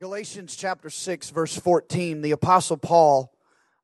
[0.00, 3.32] Galatians chapter 6, verse 14, the Apostle Paul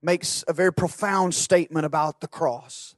[0.01, 2.95] makes a very profound statement about the cross.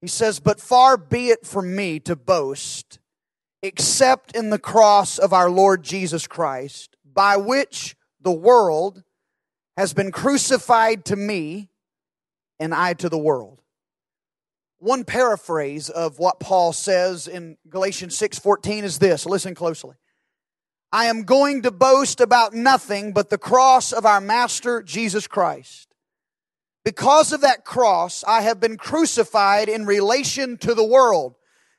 [0.00, 3.00] He says, But far be it from me to boast
[3.62, 9.02] except in the cross of our Lord Jesus Christ, by which the world
[9.76, 11.68] has been crucified to me
[12.58, 13.60] and I to the world.
[14.78, 19.26] One paraphrase of what Paul says in Galatians 6:14 is this.
[19.26, 19.96] Listen closely.
[20.94, 25.88] I am going to boast about nothing but the cross of our Master Jesus Christ.
[26.84, 31.34] Because of that cross, I have been crucified in relation to the world,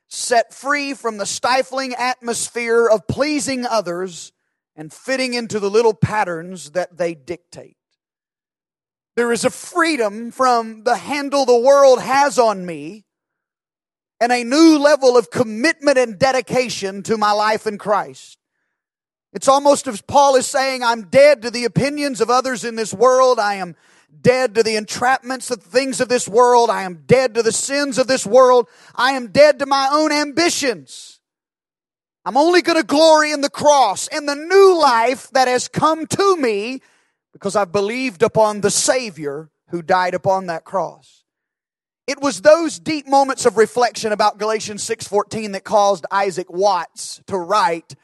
[0.10, 4.34] set free from the stifling atmosphere of pleasing others
[4.76, 7.78] and fitting into the little patterns that they dictate.
[9.16, 13.06] There is a freedom from the handle the world has on me
[14.20, 18.40] and a new level of commitment and dedication to my life in Christ.
[19.36, 22.94] It's almost as Paul is saying, I'm dead to the opinions of others in this
[22.94, 23.38] world.
[23.38, 23.76] I am
[24.22, 26.70] dead to the entrapments of things of this world.
[26.70, 28.70] I am dead to the sins of this world.
[28.96, 31.20] I am dead to my own ambitions.
[32.24, 36.08] I'm only going to glory in the cross and the new life that has come
[36.08, 36.82] to me
[37.34, 41.26] because I've believed upon the Savior who died upon that cross.
[42.08, 47.38] It was those deep moments of reflection about Galatians 6:14 that caused Isaac Watts to
[47.38, 47.96] write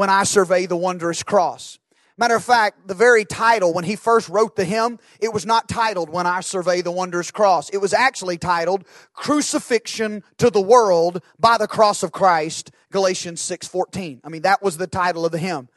[0.00, 1.78] when I survey the wondrous cross.
[2.16, 5.68] Matter of fact, the very title, when he first wrote the hymn, it was not
[5.68, 7.68] titled When I Survey the Wondrous Cross.
[7.68, 14.20] It was actually titled Crucifixion to the World by the Cross of Christ, Galatians 6.14.
[14.24, 15.68] I mean, that was the title of the hymn.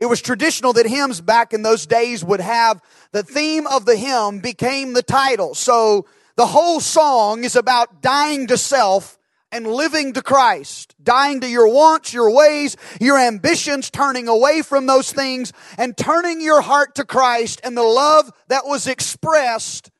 [0.00, 2.80] It was traditional that hymns back in those days would have
[3.12, 5.54] the theme of the hymn became the title.
[5.54, 9.18] So the whole song is about dying to self
[9.56, 14.84] and living to Christ, dying to your wants, your ways, your ambitions, turning away from
[14.84, 19.90] those things and turning your heart to Christ and the love that was expressed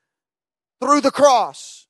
[0.79, 1.87] through the cross.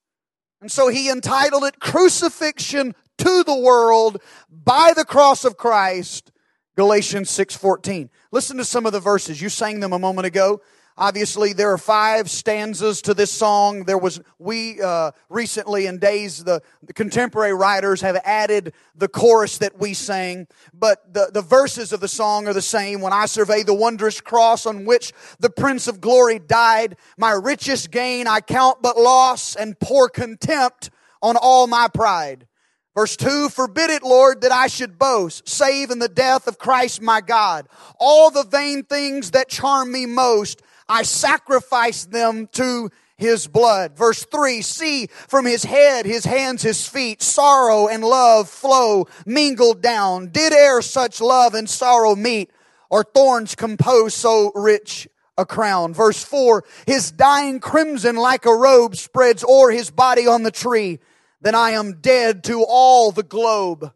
[0.60, 6.30] And so he entitled it Crucifixion to the World by the Cross of Christ,
[6.76, 8.10] Galatians 6:14.
[8.30, 9.42] Listen to some of the verses.
[9.42, 10.60] You sang them a moment ago.
[10.98, 13.84] Obviously, there are five stanzas to this song.
[13.84, 19.58] There was, we uh, recently in days, the, the contemporary writers have added the chorus
[19.58, 23.02] that we sang, but the, the verses of the song are the same.
[23.02, 27.90] When I survey the wondrous cross on which the Prince of Glory died, my richest
[27.90, 30.88] gain I count but loss and pour contempt
[31.20, 32.46] on all my pride.
[32.94, 37.02] Verse 2, forbid it, Lord, that I should boast, save in the death of Christ
[37.02, 37.68] my God.
[38.00, 43.96] All the vain things that charm me most, I sacrifice them to his blood.
[43.96, 49.82] Verse 3 See from his head, his hands, his feet, sorrow and love flow mingled
[49.82, 50.28] down.
[50.28, 52.50] Did e'er such love and sorrow meet,
[52.90, 55.08] or thorns compose so rich
[55.38, 55.94] a crown?
[55.94, 61.00] Verse 4 His dying crimson like a robe spreads o'er his body on the tree.
[61.40, 63.92] Then I am dead to all the globe,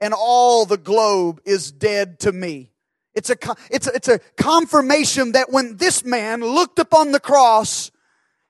[0.00, 2.71] and all the globe is dead to me.
[3.14, 3.36] It's a,
[3.70, 7.90] it's a, it's a confirmation that when this man looked upon the cross,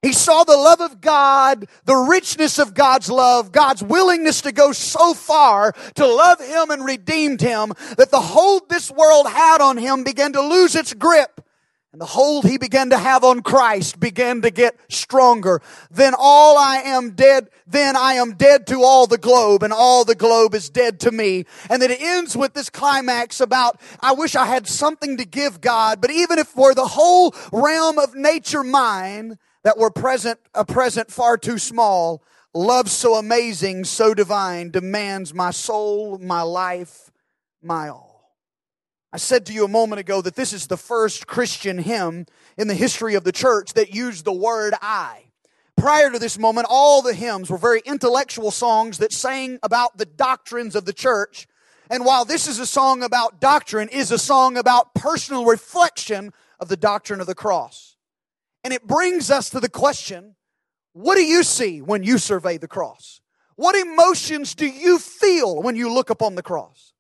[0.03, 4.73] he saw the love of God, the richness of God's love, God's willingness to go
[4.73, 9.77] so far to love him and redeemed him that the hold this world had on
[9.77, 11.41] him began to lose its grip.
[11.93, 15.61] And the hold he began to have on Christ began to get stronger.
[15.91, 20.07] Then all I am dead, then I am dead to all the globe and all
[20.07, 21.45] the globe is dead to me.
[21.69, 25.61] And then it ends with this climax about, I wish I had something to give
[25.61, 30.65] God, but even if for the whole realm of nature mine that were present, a
[30.65, 32.23] present far too small,
[32.55, 37.11] love so amazing, so divine demands my soul, my life,
[37.63, 38.12] my all.
[39.15, 42.25] I said to you a moment ago that this is the first Christian hymn
[42.57, 45.25] in the history of the church that used the word I.
[45.77, 50.07] Prior to this moment, all the hymns were very intellectual songs that sang about the
[50.07, 51.47] doctrines of the church.
[51.91, 56.69] And while this is a song about doctrine, is a song about personal reflection of
[56.69, 57.97] the doctrine of the cross.
[58.65, 60.37] And it brings us to the question,
[60.95, 63.21] what do you see when you survey the cross?
[63.57, 66.92] What emotions do you feel when you look upon the cross?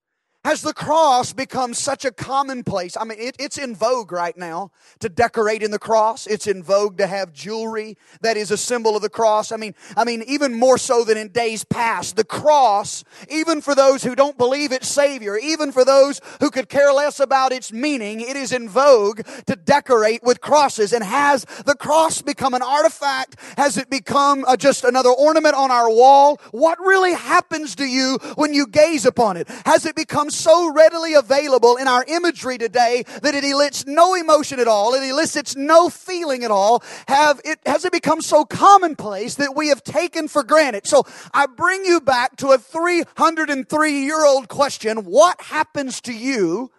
[0.44, 2.96] Has the cross become such a commonplace?
[2.96, 6.26] I mean, it, it's in vogue right now to decorate in the cross.
[6.26, 9.52] It's in vogue to have jewelry that is a symbol of the cross.
[9.52, 13.76] I mean, I mean, even more so than in days past, the cross, even for
[13.76, 17.72] those who don't believe its Savior, even for those who could care less about its
[17.72, 20.92] meaning, it is in vogue to decorate with crosses.
[20.92, 23.36] And has the cross become an artifact?
[23.56, 26.40] Has it become uh, just another ornament on our wall?
[26.50, 29.48] What really happens to you when you gaze upon it?
[29.64, 34.58] Has it become so readily available in our imagery today that it elicits no emotion
[34.60, 39.36] at all, it elicits no feeling at all, have it, has it become so commonplace
[39.36, 40.86] that we have taken for granted?
[40.86, 44.98] So I bring you back to a 303 year old question.
[44.98, 46.70] What happens to you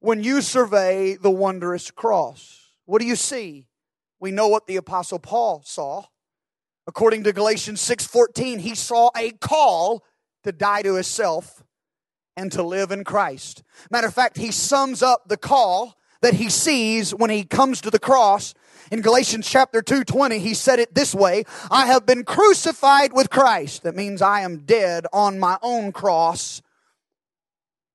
[0.00, 2.70] when you survey the wondrous cross?
[2.86, 3.66] What do you see?
[4.20, 6.04] We know what the apostle Paul saw.
[6.86, 10.04] According to Galatians 6:14, he saw a call
[10.42, 11.62] to die to himself
[12.36, 13.62] and to live in Christ.
[13.90, 17.90] Matter of fact, he sums up the call that he sees when he comes to
[17.90, 18.54] the cross.
[18.90, 23.82] In Galatians chapter 2:20, he said it this way, I have been crucified with Christ.
[23.82, 26.62] That means I am dead on my own cross.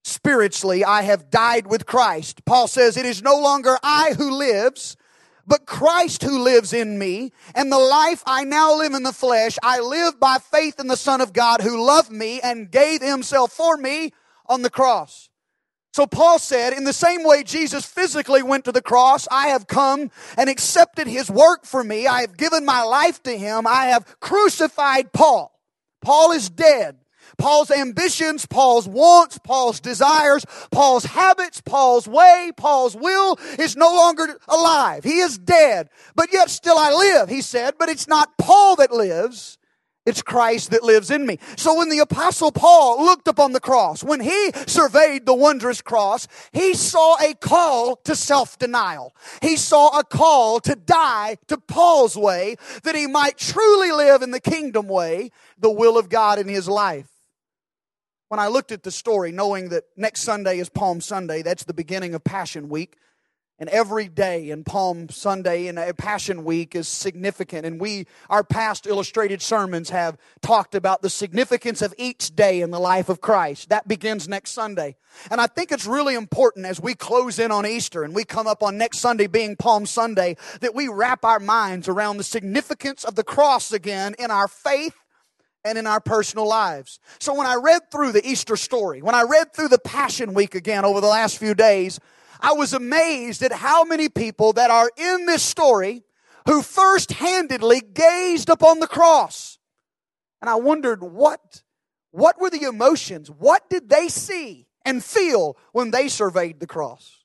[0.04, 2.46] Spiritually, I have died with Christ.
[2.46, 4.96] Paul says, It is no longer I who lives,
[5.46, 9.58] but Christ who lives in me, and the life I now live in the flesh,
[9.64, 13.52] I live by faith in the Son of God who loved me and gave himself
[13.52, 14.14] for me
[14.50, 15.30] on the cross.
[15.94, 19.68] So Paul said, in the same way Jesus physically went to the cross, I have
[19.68, 22.07] come and accepted his work for me.
[22.07, 23.66] I have given my life to him.
[23.66, 25.51] I have crucified Paul.
[26.01, 26.98] Paul is dead.
[27.38, 34.38] Paul's ambitions, Paul's wants, Paul's desires, Paul's habits, Paul's way, Paul's will is no longer
[34.48, 35.04] alive.
[35.04, 35.90] He is dead.
[36.16, 37.75] But yet still I live, he said.
[37.80, 39.59] But it's not Paul that lives.
[40.10, 41.38] It's Christ that lives in me.
[41.56, 46.28] So when the apostle Paul looked upon the cross, when he surveyed the wondrous cross,
[46.52, 49.16] he saw a call to self-denial.
[49.44, 54.32] He saw a call to die to Paul's way that he might truly live in
[54.32, 55.30] the kingdom way,
[55.60, 57.08] the will of God in his life
[58.30, 61.74] when I looked at the story, knowing that next Sunday is Palm Sunday, that's the
[61.74, 62.96] beginning of Passion Week.
[63.60, 67.66] And every day in Palm Sunday and Passion Week is significant.
[67.66, 72.72] And we, our past illustrated sermons have talked about the significance of each day in
[72.72, 73.68] the life of Christ.
[73.68, 74.96] That begins next Sunday.
[75.30, 78.48] And I think it's really important as we close in on Easter and we come
[78.48, 83.04] up on next Sunday being Palm Sunday that we wrap our minds around the significance
[83.04, 84.96] of the cross again in our faith
[85.66, 87.00] and in our personal lives.
[87.20, 90.56] So when I read through the Easter story, when I read through the Passion Week
[90.56, 92.00] again over the last few days,
[92.40, 96.04] I was amazed at how many people that are in this story
[96.48, 99.60] who first handedly gazed upon the cross.
[100.42, 101.64] And I wondered what,
[102.12, 103.30] what were the emotions?
[103.30, 107.24] What did they see and feel when they surveyed the cross?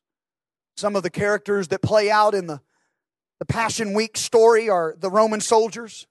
[0.76, 2.60] Some of the characters that play out in the,
[3.38, 6.08] the Passion Week story are the Roman soldiers.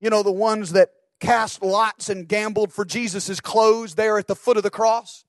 [0.00, 0.90] You know, the ones that
[1.20, 5.26] cast lots and gambled for Jesus' clothes there at the foot of the cross.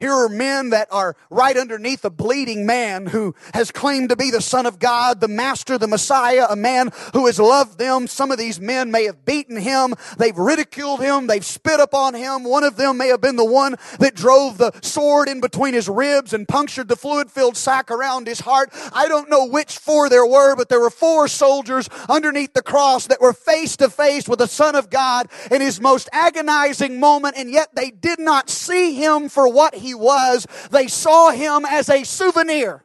[0.00, 4.30] Here are men that are right underneath a bleeding man who has claimed to be
[4.30, 8.06] the Son of God, the Master, the Messiah, a man who has loved them.
[8.06, 9.94] Some of these men may have beaten him.
[10.16, 11.26] They've ridiculed him.
[11.26, 12.44] They've spit upon him.
[12.44, 15.88] One of them may have been the one that drove the sword in between his
[15.88, 18.70] ribs and punctured the fluid filled sac around his heart.
[18.92, 23.08] I don't know which four there were, but there were four soldiers underneath the cross
[23.08, 27.36] that were face to face with the Son of God in his most agonizing moment,
[27.36, 31.64] and yet they did not see him for what he he was, they saw him
[31.64, 32.84] as a souvenir.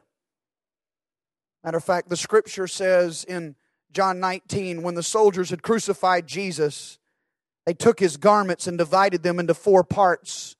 [1.62, 3.56] Matter of fact, the scripture says in
[3.92, 6.98] John 19, when the soldiers had crucified Jesus,
[7.66, 10.56] they took his garments and divided them into four parts,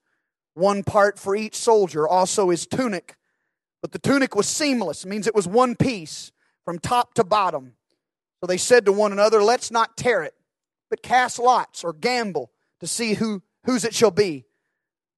[0.55, 3.17] one part for each soldier, also his tunic.
[3.81, 6.31] But the tunic was seamless, means it was one piece
[6.65, 7.75] from top to bottom.
[8.41, 10.35] So they said to one another, Let's not tear it,
[10.91, 14.45] but cast lots or gamble to see who, whose it shall be.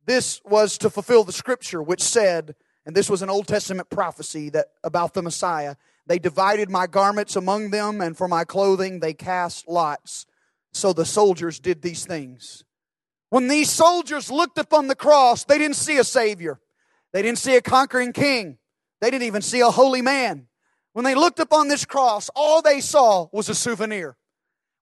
[0.07, 2.55] This was to fulfill the scripture which said,
[2.87, 5.75] and this was an Old Testament prophecy that about the Messiah,
[6.07, 10.27] they divided my garments among them, and for my clothing they cast lots.
[10.73, 12.63] So the soldiers did these things.
[13.31, 16.61] When these soldiers looked upon the cross, they didn't see a Savior.
[17.13, 18.59] They didn't see a conquering king.
[19.01, 20.47] They didn't even see a holy man.
[20.93, 24.17] When they looked upon this cross, all they saw was a souvenir.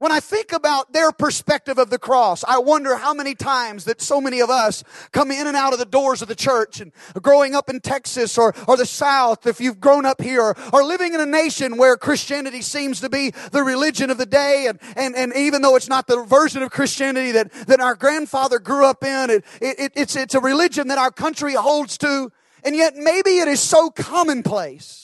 [0.04, 4.02] When I think about their perspective of the cross, I wonder how many times that
[4.02, 6.92] so many of us come in and out of the doors of the church and
[7.22, 11.14] growing up in Texas or, or the South, if you've grown up here, or living
[11.14, 15.16] in a nation where Christianity seems to be the religion of the day, and, and,
[15.16, 19.02] and even though it's not the version of Christianity that, that our grandfather grew up
[19.04, 22.30] in, it, it, it's, it's a religion that our country holds to,
[22.62, 25.03] and yet maybe it is so commonplace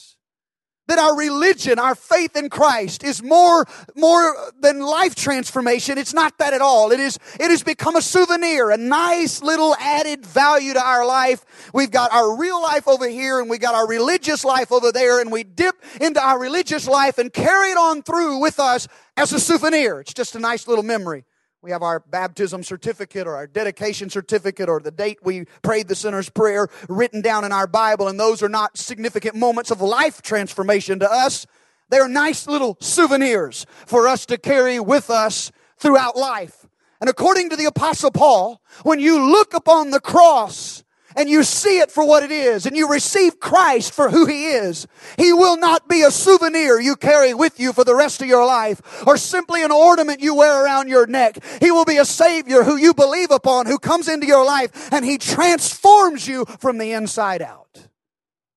[0.90, 5.98] that our religion, our faith in Christ is more, more than life transformation.
[5.98, 6.90] It's not that at all.
[6.90, 11.44] It is, it has become a souvenir, a nice little added value to our life.
[11.72, 15.20] We've got our real life over here and we got our religious life over there
[15.20, 19.32] and we dip into our religious life and carry it on through with us as
[19.32, 20.00] a souvenir.
[20.00, 21.24] It's just a nice little memory.
[21.62, 25.94] We have our baptism certificate or our dedication certificate or the date we prayed the
[25.94, 30.22] sinner's prayer written down in our Bible, and those are not significant moments of life
[30.22, 31.46] transformation to us.
[31.90, 36.66] They're nice little souvenirs for us to carry with us throughout life.
[36.98, 40.82] And according to the apostle Paul, when you look upon the cross,
[41.16, 44.46] and you see it for what it is and you receive Christ for who He
[44.46, 44.86] is,
[45.16, 48.46] He will not be a souvenir you carry with you for the rest of your
[48.46, 51.38] life or simply an ornament you wear around your neck.
[51.60, 55.04] He will be a Savior who you believe upon, who comes into your life and
[55.04, 57.88] He transforms you from the inside out.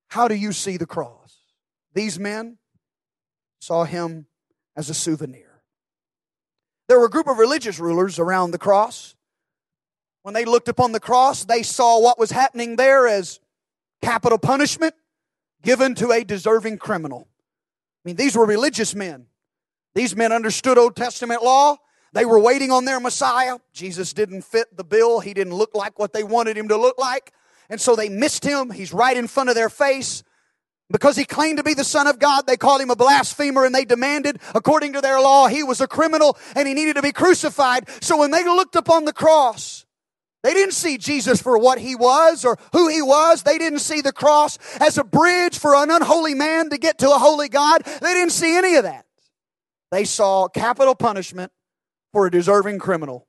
[0.10, 1.38] How do you see the cross?
[1.94, 2.58] These men
[3.60, 4.28] saw Him
[4.76, 5.62] as a souvenir.
[6.88, 9.16] There were a group of religious rulers around the cross
[10.24, 13.39] when they looked upon the cross, they saw what was happening there as
[14.01, 14.96] capital punishment
[15.62, 17.27] given to a deserving criminal.
[18.03, 19.27] I mean, these were religious men.
[19.96, 21.77] These men understood Old Testament law.
[22.13, 23.58] They were waiting on their Messiah.
[23.74, 25.20] Jesus didn't fit the bill.
[25.20, 27.34] He didn't look like what they wanted him to look like.
[27.70, 28.72] And so they missed him.
[28.72, 30.24] He's right in front of their face.
[30.89, 33.74] Because he claimed to be the Son of God, they called him a blasphemer and
[33.74, 37.12] they demanded, according to their law, he was a criminal and he needed to be
[37.12, 37.89] crucified.
[38.01, 39.83] So when they looked upon the cross,
[40.44, 43.44] they didn't see Jesus for what he was or who he was.
[43.44, 47.10] They didn't see the cross as a bridge for an unholy man to get to
[47.10, 47.84] a holy God.
[47.86, 49.06] They didn't see any of that.
[49.92, 51.52] They saw capital punishment
[52.12, 53.28] for a deserving criminal.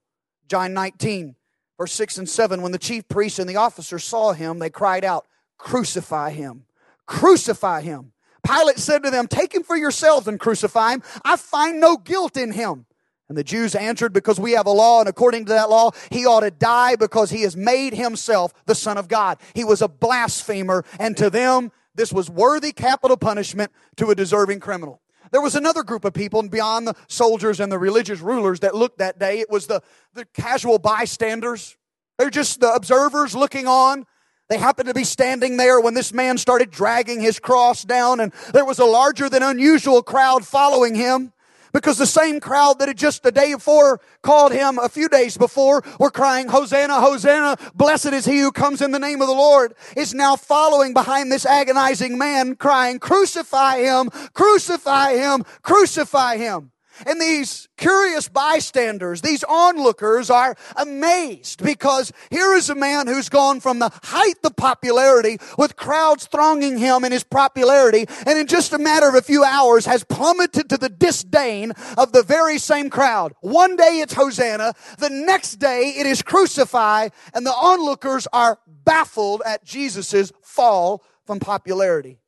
[0.48, 1.36] John 19,
[1.78, 2.62] verse 6 and 7.
[2.62, 6.64] When the chief priests and the officers saw him, they cried out, Crucify him!
[7.06, 8.12] Crucify him!
[8.44, 11.02] Pilate said to them, Take him for yourselves and crucify him.
[11.24, 12.86] I find no guilt in him.
[13.28, 16.26] And the Jews answered, Because we have a law, and according to that law, he
[16.26, 19.38] ought to die because he has made himself the Son of God.
[19.54, 24.60] He was a blasphemer, and to them, this was worthy capital punishment to a deserving
[24.60, 25.00] criminal.
[25.30, 28.98] There was another group of people beyond the soldiers and the religious rulers that looked
[28.98, 29.40] that day.
[29.40, 31.76] It was the, the casual bystanders.
[32.18, 34.06] They're just the observers looking on.
[34.48, 38.32] They happened to be standing there when this man started dragging his cross down, and
[38.52, 41.32] there was a larger than unusual crowd following him.
[41.74, 45.36] Because the same crowd that had just the day before called him a few days
[45.36, 49.34] before were crying, Hosanna, Hosanna, blessed is he who comes in the name of the
[49.34, 56.70] Lord, is now following behind this agonizing man crying, crucify him, crucify him, crucify him.
[57.06, 63.60] And these curious bystanders, these onlookers are amazed because here is a man who's gone
[63.60, 68.72] from the height of popularity with crowds thronging him in his popularity and in just
[68.72, 72.90] a matter of a few hours has plummeted to the disdain of the very same
[72.90, 73.34] crowd.
[73.40, 79.42] One day it's Hosanna, the next day it is crucify and the onlookers are baffled
[79.44, 82.18] at Jesus' fall from popularity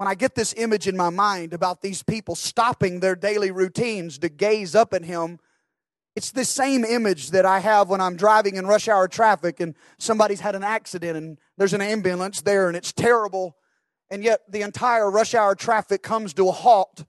[0.00, 4.18] when I get this image in my mind about these people stopping their daily routines
[4.20, 5.38] to gaze up at him,
[6.16, 9.74] it's the same image that I have when I'm driving in rush hour traffic and
[9.98, 13.58] somebody's had an accident and there's an ambulance there and it's terrible.
[14.10, 17.04] And yet the entire rush hour traffic comes to a halt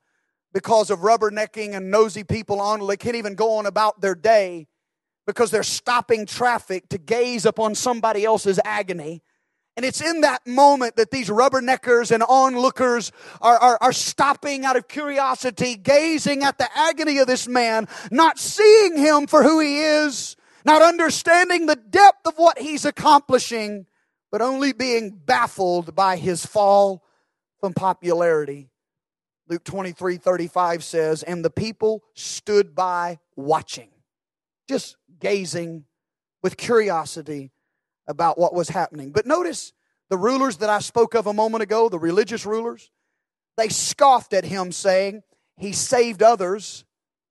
[0.52, 2.86] because of rubbernecking and nosy people on.
[2.86, 4.68] They can't even go on about their day
[5.26, 9.24] because they're stopping traffic to gaze upon somebody else's agony
[9.78, 13.12] and it's in that moment that these rubberneckers and onlookers
[13.42, 18.38] are, are, are, stopping out of curiosity, gazing at the agony of this man, not
[18.38, 20.36] seeing him for who he is,
[20.66, 23.86] not understanding the depth of what he's accomplishing,
[24.30, 27.04] but only being baffled by his fall
[27.60, 28.70] from popularity.
[29.48, 33.90] Luke 23 35 says, And the people stood by watching,
[34.68, 35.86] just gazing
[36.44, 37.52] with curiosity
[38.08, 39.12] about what was happening.
[39.12, 39.74] But notice
[40.10, 42.92] the rulers that I spoke of a moment ago, the religious rulers,
[43.58, 45.24] they scoffed at him, saying,
[45.58, 46.86] He saved others,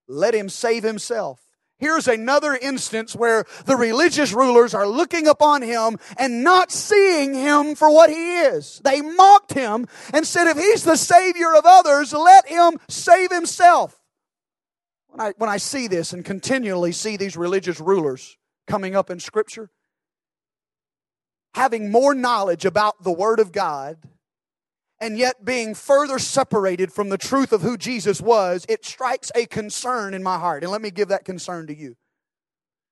[0.09, 1.41] let him save himself.
[1.81, 7.75] Here's another instance where the religious rulers are looking upon him and not seeing him
[7.75, 8.83] for what he is.
[8.85, 13.99] They mocked him and said, if he's the savior of others, let him save himself.
[15.09, 18.37] When I, when I see this and continually see these religious rulers
[18.67, 19.71] coming up in scripture,
[21.55, 23.99] having more knowledge about the Word of God
[25.01, 29.47] and yet being further separated from the truth of who Jesus was, it strikes a
[29.47, 30.63] concern in my heart.
[30.63, 31.97] And let me give that concern to you.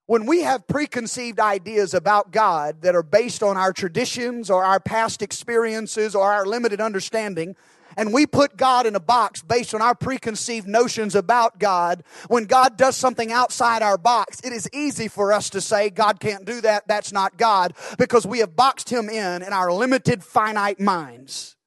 [0.09, 4.81] When we have preconceived ideas about God that are based on our traditions or our
[4.81, 7.57] past experiences or our limited understanding,
[7.95, 12.47] and we put God in a box based on our preconceived notions about God, when
[12.47, 16.47] God does something outside our box, it is easy for us to say, God can't
[16.47, 20.81] do that, that's not God, because we have boxed Him in in our limited, finite
[20.81, 21.58] minds.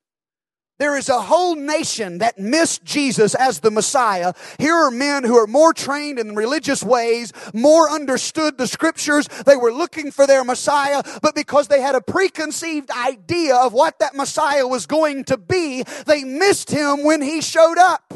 [0.81, 4.33] There is a whole nation that missed Jesus as the Messiah.
[4.57, 9.27] Here are men who are more trained in religious ways, more understood the scriptures.
[9.45, 13.99] They were looking for their Messiah, but because they had a preconceived idea of what
[13.99, 18.15] that Messiah was going to be, they missed him when he showed up.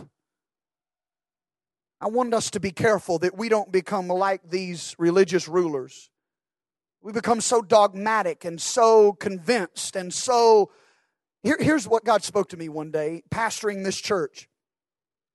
[2.02, 6.10] I want us to be careful that we don't become like these religious rulers.
[7.04, 10.72] We become so dogmatic and so convinced and so
[11.46, 14.50] here, here's what God spoke to me one day, pastoring this church.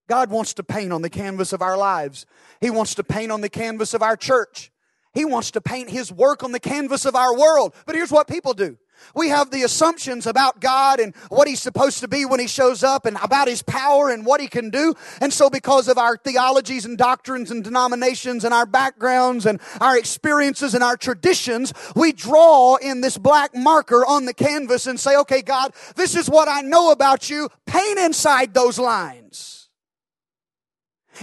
[0.08, 2.26] God wants to paint on the canvas of our lives.
[2.60, 4.72] He wants to paint on the canvas of our church.
[5.14, 7.74] He wants to paint His work on the canvas of our world.
[7.86, 8.76] But here's what people do.
[9.14, 12.82] We have the assumptions about God and what He's supposed to be when He shows
[12.82, 14.94] up and about His power and what He can do.
[15.20, 19.98] And so because of our theologies and doctrines and denominations and our backgrounds and our
[19.98, 25.16] experiences and our traditions, we draw in this black marker on the canvas and say,
[25.16, 27.48] okay, God, this is what I know about you.
[27.66, 29.68] Paint inside those lines.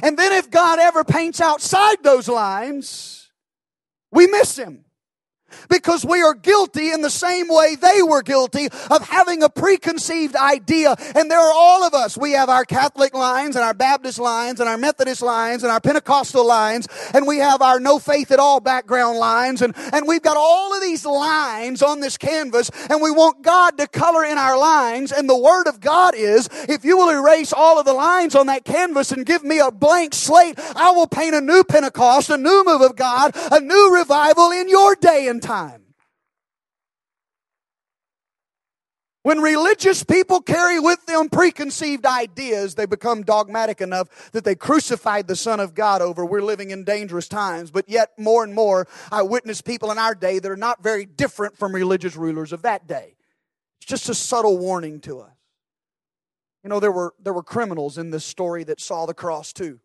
[0.03, 3.31] And then if God ever paints outside those lines,
[4.11, 4.85] we miss Him
[5.69, 10.35] because we are guilty in the same way they were guilty of having a preconceived
[10.35, 10.95] idea.
[11.15, 12.17] And there are all of us.
[12.17, 15.79] We have our Catholic lines and our Baptist lines and our Methodist lines and our
[15.79, 20.21] Pentecostal lines and we have our no faith at all background lines and, and we've
[20.21, 24.37] got all of these lines on this canvas and we want God to color in
[24.37, 27.93] our lines and the Word of God is, if you will erase all of the
[27.93, 31.63] lines on that canvas and give me a blank slate, I will paint a new
[31.63, 35.83] Pentecost, a new move of God, a new revival in your day and time.
[39.27, 45.27] When religious people carry with them preconceived ideas, they become dogmatic enough that they crucified
[45.27, 46.25] the Son of God over.
[46.25, 50.15] We're living in dangerous times, but yet more and more I witness people in our
[50.15, 53.17] day that are not very different from religious rulers of that day.
[53.81, 55.33] It's just a subtle warning to us.
[56.63, 59.81] You know, there were, there were criminals in this story that saw the cross too.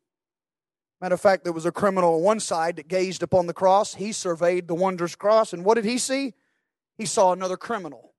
[1.03, 3.97] Matter of fact, there was a criminal on one side that gazed upon the cross.
[3.97, 6.33] He surveyed the wondrous cross, and what did he see?
[6.97, 8.15] He saw another criminal.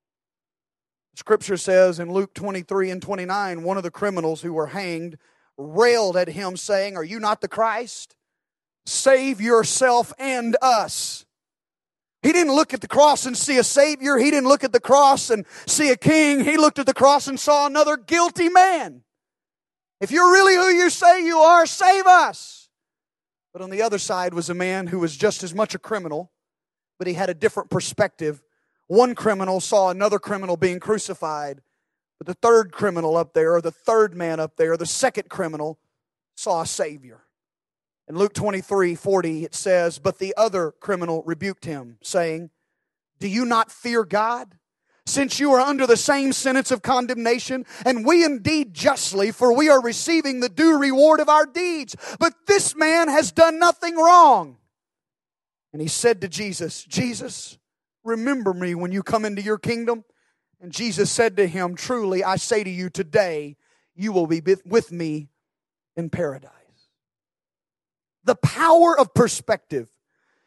[1.16, 5.16] Scripture says in Luke 23 and 29, one of the criminals who were hanged
[5.56, 8.16] railed at him, saying, Are you not the Christ?
[8.84, 11.24] Save yourself and us.
[12.22, 14.18] He didn't look at the cross and see a Savior.
[14.18, 16.44] He didn't look at the cross and see a king.
[16.44, 19.04] He looked at the cross and saw another guilty man.
[20.02, 22.63] If you're really who you say you are, save us.
[23.54, 26.32] But on the other side was a man who was just as much a criminal,
[26.98, 28.42] but he had a different perspective.
[28.88, 31.62] One criminal saw another criminal being crucified,
[32.18, 35.78] but the third criminal up there, or the third man up there, the second criminal,
[36.36, 37.22] saw a Savior.
[38.08, 42.50] In Luke 23 40, it says, But the other criminal rebuked him, saying,
[43.20, 44.58] Do you not fear God?
[45.06, 49.68] Since you are under the same sentence of condemnation, and we indeed justly, for we
[49.68, 51.94] are receiving the due reward of our deeds.
[52.18, 54.56] But this man has done nothing wrong.
[55.72, 57.58] And he said to Jesus, Jesus,
[58.02, 60.04] remember me when you come into your kingdom.
[60.60, 63.56] And Jesus said to him, Truly, I say to you, today
[63.94, 65.28] you will be with me
[65.96, 66.50] in paradise.
[68.24, 69.88] The power of perspective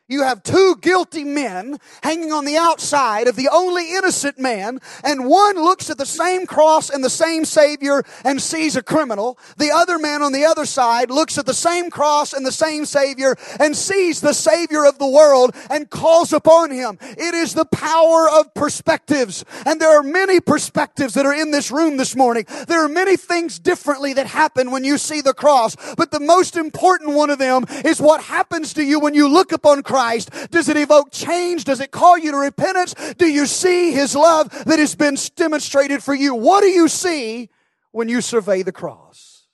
[0.09, 5.25] you have two guilty men hanging on the outside of the only innocent man, and
[5.25, 9.37] one looks at the same cross and the same Savior and sees a criminal.
[9.57, 12.85] The other man on the other side looks at the same cross and the same
[12.85, 16.97] Savior and sees the Savior of the world and calls upon him.
[17.01, 19.43] It is the power of perspectives.
[19.65, 22.45] And there are many perspectives that are in this room this morning.
[22.67, 26.55] There are many things differently that happen when you see the cross, but the most
[26.55, 30.29] important one of them is what happens to you when you look upon Christ Christ?
[30.51, 31.63] Does it evoke change?
[31.63, 32.93] Does it call you to repentance?
[33.17, 36.35] Do you see His love that has been demonstrated for you?
[36.35, 37.49] What do you see
[37.91, 39.47] when you survey the cross?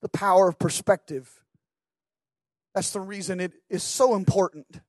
[0.00, 1.30] The power of perspective.
[2.74, 4.80] That's the reason it is so important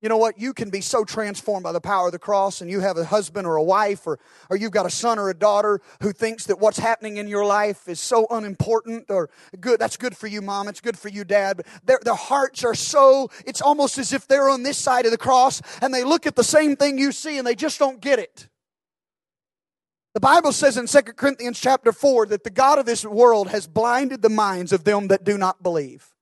[0.00, 0.38] you know what?
[0.38, 3.04] You can be so transformed by the power of the cross, and you have a
[3.04, 6.46] husband or a wife, or, or you've got a son or a daughter who thinks
[6.46, 9.80] that what's happening in your life is so unimportant or good.
[9.80, 10.68] That's good for you, mom.
[10.68, 11.56] It's good for you, dad.
[11.56, 15.10] But their, their hearts are so, it's almost as if they're on this side of
[15.10, 18.00] the cross and they look at the same thing you see and they just don't
[18.00, 18.48] get it.
[20.14, 23.66] The Bible says in 2 Corinthians chapter 4 that the God of this world has
[23.66, 26.14] blinded the minds of them that do not believe.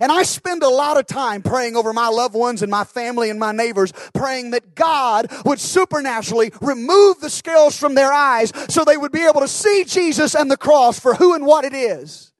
[0.00, 3.30] And I spend a lot of time praying over my loved ones and my family
[3.30, 8.84] and my neighbors, praying that God would supernaturally remove the scales from their eyes so
[8.84, 11.74] they would be able to see Jesus and the cross for who and what it
[11.74, 12.32] is.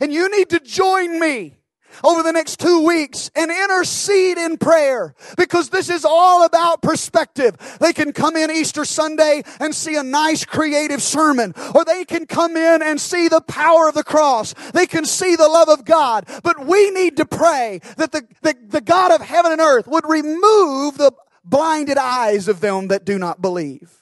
[0.00, 1.56] And you need to join me
[2.02, 7.56] over the next two weeks and intercede in prayer because this is all about perspective.
[7.80, 12.26] They can come in Easter Sunday and see a nice creative sermon, or they can
[12.26, 14.54] come in and see the power of the cross.
[14.72, 16.28] They can see the love of God.
[16.42, 20.04] But we need to pray that the, the, the God of heaven and earth would
[20.08, 21.12] remove the
[21.44, 23.92] blinded eyes of them that do not believe,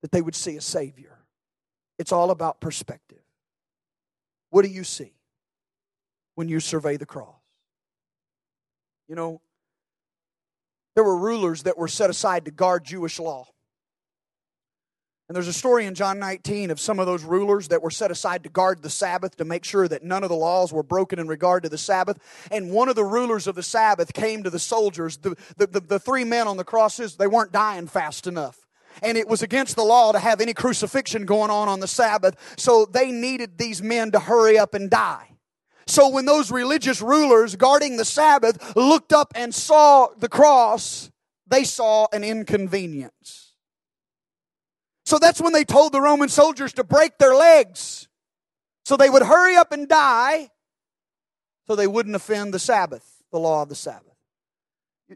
[0.00, 1.18] that they would see a Savior.
[1.98, 3.20] It's all about perspective.
[4.50, 5.12] What do you see?
[6.34, 7.34] When you survey the cross.
[9.08, 9.40] You know,
[10.94, 13.48] there were rulers that were set aside to guard Jewish law.
[15.28, 18.10] And there's a story in John 19 of some of those rulers that were set
[18.10, 21.18] aside to guard the Sabbath to make sure that none of the laws were broken
[21.18, 22.18] in regard to the Sabbath.
[22.50, 25.16] And one of the rulers of the Sabbath came to the soldiers.
[25.16, 28.58] The, the, the, the three men on the crosses, they weren't dying fast enough
[29.02, 32.54] and it was against the law to have any crucifixion going on on the Sabbath.
[32.58, 35.31] So they needed these men to hurry up and die.
[35.86, 41.10] So when those religious rulers guarding the Sabbath looked up and saw the cross,
[41.46, 43.54] they saw an inconvenience.
[45.04, 48.08] So that's when they told the Roman soldiers to break their legs
[48.84, 50.50] so they would hurry up and die
[51.66, 54.16] so they wouldn't offend the Sabbath, the law of the Sabbath.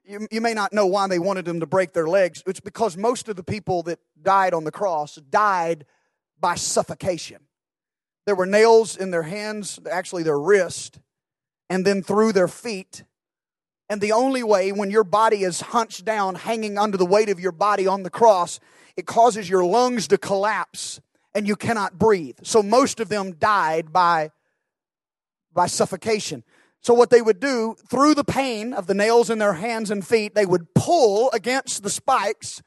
[0.05, 2.42] You, you may not know why they wanted them to break their legs.
[2.46, 5.87] It's because most of the people that died on the cross died
[6.38, 7.45] by suffocation.
[8.26, 10.98] There were nails in their hands, actually their wrist,
[11.70, 13.04] and then through their feet.
[13.88, 17.38] And the only way, when your body is hunched down, hanging under the weight of
[17.38, 18.58] your body on the cross,
[18.96, 21.00] it causes your lungs to collapse
[21.34, 22.38] and you cannot breathe.
[22.42, 24.32] So most of them died by,
[25.52, 26.42] by suffocation.
[26.80, 30.06] So what they would do, through the pain of the nails in their hands and
[30.06, 32.62] feet, they would pull against the spikes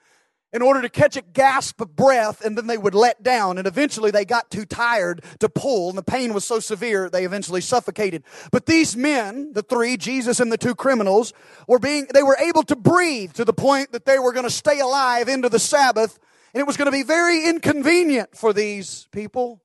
[0.52, 3.58] in order to catch a gasp of breath and then they would let down.
[3.58, 7.26] And eventually they got too tired to pull and the pain was so severe they
[7.26, 8.24] eventually suffocated.
[8.52, 11.34] But these men the three jesus and the two criminals
[11.68, 14.50] were being they were able to breathe to the point that they were going to
[14.50, 16.20] stay alive into the sabbath
[16.54, 19.62] and it was going to be very inconvenient for these people.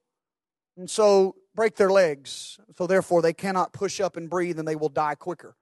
[0.77, 2.59] And so break their legs.
[2.77, 5.57] So therefore they cannot push up and breathe and they will die quicker.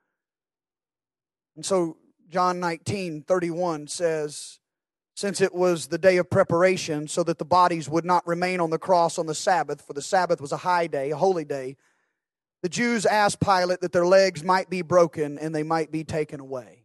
[1.55, 4.59] And so john 19 31 says
[5.15, 8.71] since it was the day of preparation, so that the bodies would not remain on
[8.71, 11.77] the cross on the Sabbath, for the Sabbath was a high day, a holy day,
[12.63, 16.41] the Jews asked Pilate that their legs might be broken and they might be taken
[16.41, 16.85] away.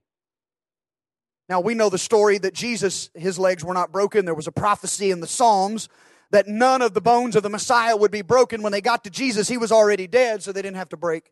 [1.47, 4.25] Now we know the story that Jesus, his legs were not broken.
[4.25, 5.87] There was a prophecy in the Psalms
[6.31, 8.63] that none of the bones of the Messiah would be broken.
[8.63, 11.31] When they got to Jesus, he was already dead, so they didn't have to break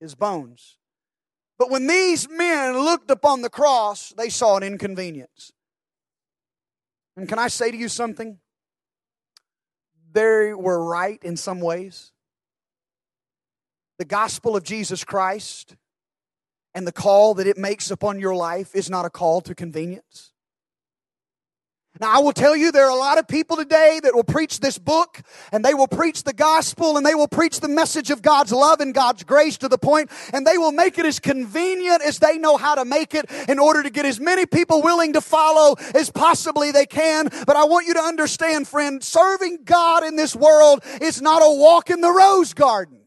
[0.00, 0.78] his bones.
[1.58, 5.52] But when these men looked upon the cross, they saw an inconvenience.
[7.18, 8.38] And can I say to you something?
[10.12, 12.12] They were right in some ways.
[13.98, 15.74] The gospel of Jesus Christ
[16.74, 20.32] and the call that it makes upon your life is not a call to convenience.
[22.00, 24.60] Now, I will tell you, there are a lot of people today that will preach
[24.60, 28.22] this book and they will preach the gospel and they will preach the message of
[28.22, 32.02] God's love and God's grace to the point and they will make it as convenient
[32.02, 35.14] as they know how to make it in order to get as many people willing
[35.14, 37.28] to follow as possibly they can.
[37.46, 41.58] But I want you to understand, friend, serving God in this world is not a
[41.58, 42.98] walk in the rose garden.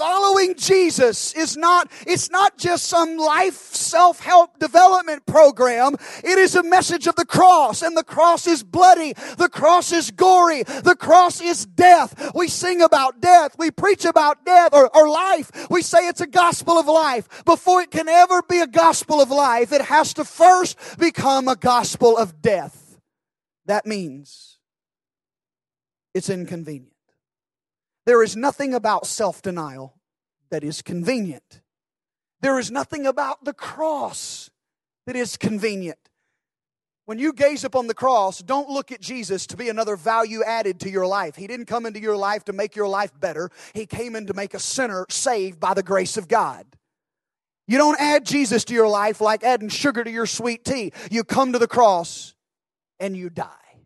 [0.00, 5.96] Following Jesus is not, it's not just some life self-help development program.
[6.24, 9.12] It is a message of the cross and the cross is bloody.
[9.36, 10.62] The cross is gory.
[10.62, 12.32] The cross is death.
[12.34, 13.56] We sing about death.
[13.58, 15.68] We preach about death or, or life.
[15.68, 17.44] We say it's a gospel of life.
[17.44, 21.56] Before it can ever be a gospel of life, it has to first become a
[21.56, 22.98] gospel of death.
[23.66, 24.56] That means
[26.14, 26.89] it's inconvenient.
[28.10, 29.94] There is nothing about self denial
[30.50, 31.60] that is convenient.
[32.40, 34.50] There is nothing about the cross
[35.06, 36.10] that is convenient.
[37.04, 40.80] When you gaze upon the cross, don't look at Jesus to be another value added
[40.80, 41.36] to your life.
[41.36, 44.34] He didn't come into your life to make your life better, He came in to
[44.34, 46.66] make a sinner saved by the grace of God.
[47.68, 50.92] You don't add Jesus to your life like adding sugar to your sweet tea.
[51.12, 52.34] You come to the cross
[52.98, 53.84] and you die.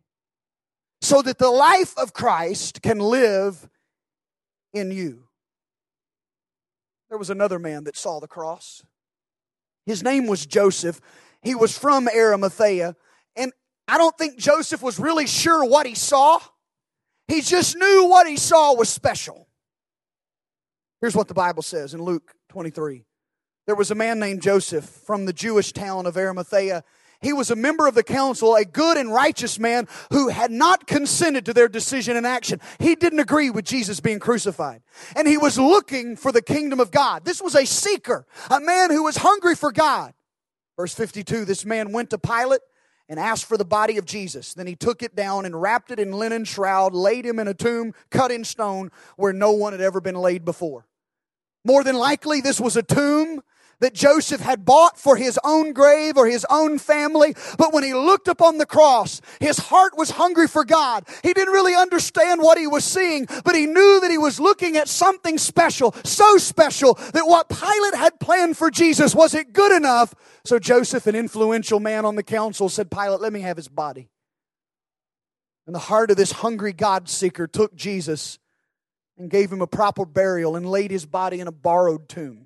[1.02, 3.68] So that the life of Christ can live
[4.74, 5.24] in you.
[7.08, 8.84] There was another man that saw the cross.
[9.86, 11.00] His name was Joseph.
[11.42, 12.96] He was from Arimathea.
[13.36, 13.52] And
[13.86, 16.40] I don't think Joseph was really sure what he saw.
[17.28, 19.46] He just knew what he saw was special.
[21.00, 23.04] Here's what the Bible says in Luke 23.
[23.66, 26.84] There was a man named Joseph from the Jewish town of Arimathea
[27.24, 30.86] He was a member of the council, a good and righteous man who had not
[30.86, 32.60] consented to their decision and action.
[32.78, 34.82] He didn't agree with Jesus being crucified.
[35.16, 37.24] And he was looking for the kingdom of God.
[37.24, 40.12] This was a seeker, a man who was hungry for God.
[40.76, 42.60] Verse 52 this man went to Pilate
[43.08, 44.52] and asked for the body of Jesus.
[44.52, 47.54] Then he took it down and wrapped it in linen shroud, laid him in a
[47.54, 50.86] tomb cut in stone where no one had ever been laid before.
[51.64, 53.40] More than likely, this was a tomb
[53.80, 57.34] that Joseph had bought for his own grave or his own family.
[57.58, 61.06] But when he looked upon the cross, his heart was hungry for God.
[61.22, 64.76] He didn't really understand what he was seeing, but he knew that he was looking
[64.76, 69.72] at something special, so special that what Pilate had planned for Jesus was it good
[69.72, 70.14] enough.
[70.44, 74.08] So Joseph, an influential man on the council, said, Pilate, let me have his body.
[75.66, 78.38] And the heart of this hungry God seeker took Jesus
[79.16, 82.43] and gave him a proper burial and laid his body in a borrowed tomb.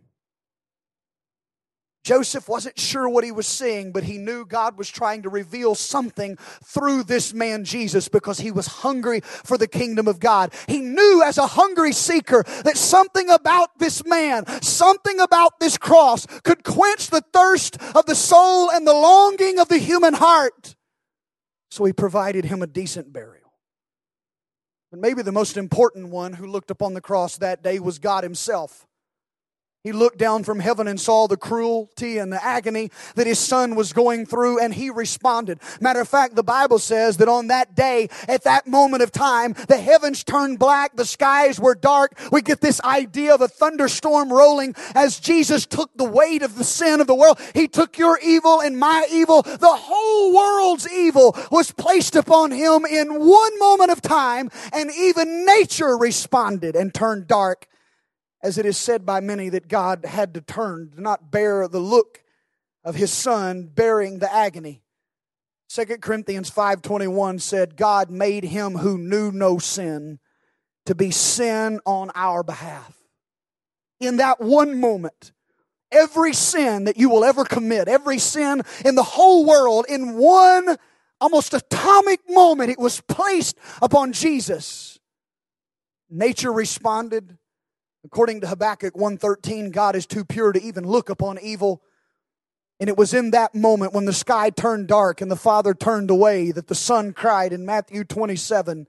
[2.09, 5.75] Joseph wasn't sure what he was seeing, but he knew God was trying to reveal
[5.75, 10.55] something through this man Jesus because he was hungry for the kingdom of God.
[10.69, 16.25] He knew as a hungry seeker that something about this man, something about this cross
[16.45, 20.77] could quench the thirst of the soul and the longing of the human heart.
[21.71, 23.53] So he provided him a decent burial.
[24.91, 28.25] But maybe the most important one who looked upon the cross that day was God
[28.25, 28.88] himself.
[29.85, 33.77] He looked down from heaven and saw the cruelty and the agony that his son
[33.77, 35.61] was going through, and he responded.
[35.81, 39.55] Matter of fact, the Bible says that on that day, at that moment of time,
[39.69, 42.19] the heavens turned black, the skies were dark.
[42.33, 46.65] We get this idea of a thunderstorm rolling as Jesus took the weight of the
[46.65, 47.41] sin of the world.
[47.55, 49.43] He took your evil and my evil.
[49.43, 55.47] The whole world's evil was placed upon him in one moment of time, and even
[55.47, 57.69] nature responded and turned dark
[58.43, 61.81] as it is said by many that God had to turn to not bear the
[61.81, 62.23] look
[62.85, 64.83] of his son bearing the agony.
[65.69, 70.19] 2 Corinthians 5:21 said God made him who knew no sin
[70.87, 72.95] to be sin on our behalf.
[74.01, 75.33] In that one moment,
[75.91, 80.77] every sin that you will ever commit, every sin in the whole world in one
[81.21, 84.99] almost atomic moment it was placed upon Jesus.
[86.11, 87.38] Nature responded,
[88.11, 91.83] According to Habakkuk 1:13, God is too pure to even look upon evil.
[92.81, 96.09] And it was in that moment when the sky turned dark and the Father turned
[96.09, 98.89] away that the Son cried in Matthew 27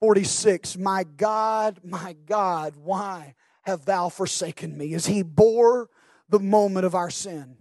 [0.00, 4.94] 46, My God, my God, why have thou forsaken me?
[4.94, 5.90] As he bore
[6.30, 7.58] the moment of our sin.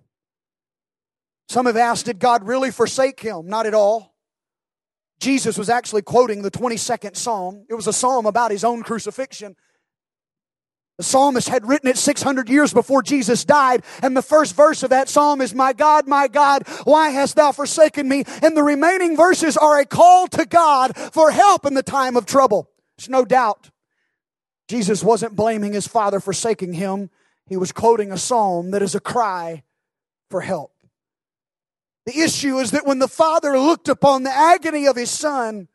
[1.49, 3.47] Some have asked, Did God really forsake him?
[3.47, 4.15] Not at all.
[5.19, 7.65] Jesus was actually quoting the 22nd Psalm.
[7.69, 9.57] It was a psalm about his own crucifixion.
[11.01, 14.91] The psalmist had written it 600 years before Jesus died, and the first verse of
[14.91, 18.23] that psalm is, My God, my God, why hast thou forsaken me?
[18.43, 22.27] And the remaining verses are a call to God for help in the time of
[22.27, 22.69] trouble.
[22.99, 23.71] There's no doubt.
[24.67, 27.09] Jesus wasn't blaming his father forsaking him.
[27.47, 29.63] He was quoting a psalm that is a cry
[30.29, 30.71] for help.
[32.05, 35.67] The issue is that when the father looked upon the agony of his son,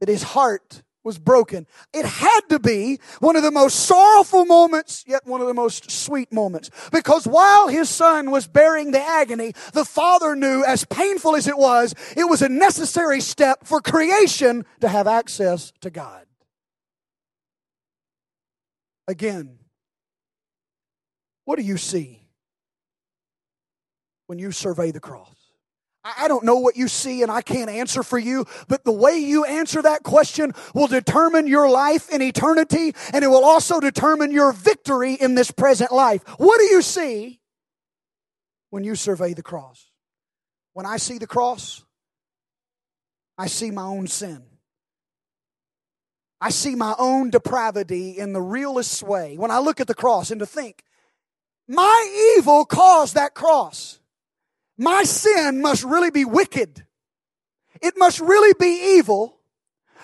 [0.00, 1.66] that his heart was broken.
[1.92, 5.90] It had to be one of the most sorrowful moments, yet one of the most
[5.90, 6.70] sweet moments.
[6.92, 11.58] Because while his son was bearing the agony, the father knew, as painful as it
[11.58, 16.26] was, it was a necessary step for creation to have access to God.
[19.08, 19.58] Again,
[21.44, 22.28] what do you see
[24.26, 25.41] when you survey the cross?
[26.04, 29.18] I don't know what you see and I can't answer for you, but the way
[29.18, 34.32] you answer that question will determine your life in eternity and it will also determine
[34.32, 36.22] your victory in this present life.
[36.38, 37.40] What do you see
[38.70, 39.90] when you survey the cross?
[40.72, 41.84] When I see the cross,
[43.38, 44.42] I see my own sin.
[46.40, 49.36] I see my own depravity in the realest way.
[49.36, 50.82] When I look at the cross and to think,
[51.68, 54.00] my evil caused that cross.
[54.78, 56.84] My sin must really be wicked.
[57.80, 59.38] It must really be evil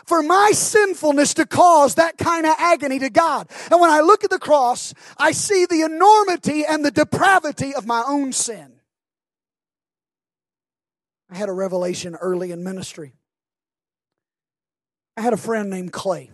[0.07, 3.49] for my sinfulness to cause that kind of agony to God.
[3.71, 7.87] And when I look at the cross, I see the enormity and the depravity of
[7.87, 8.81] my own sin.
[11.31, 13.15] I had a revelation early in ministry.
[15.17, 16.31] I had a friend named Clay.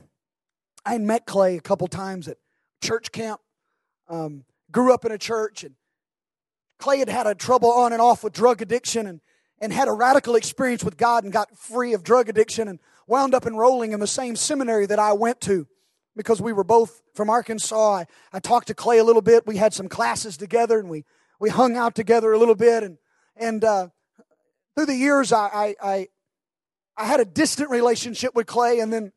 [0.85, 2.37] I met Clay a couple times at
[2.83, 3.41] church camp.
[4.09, 5.75] Um, grew up in a church and
[6.85, 9.23] Clay had had a trouble on and off with drug addiction and,
[9.59, 13.35] and had a radical experience with God and got free of drug addiction and wound
[13.35, 15.67] up enrolling in the same seminary that I went to
[16.15, 17.95] because we were both from Arkansas.
[17.95, 19.47] I, I talked to Clay a little bit.
[19.47, 21.07] We had some classes together and we,
[21.41, 22.83] we hung out together a little bit.
[22.83, 22.99] And,
[23.35, 23.89] and uh,
[24.75, 26.09] through the years, I, I, I,
[26.99, 29.11] I had a distant relationship with Clay, and then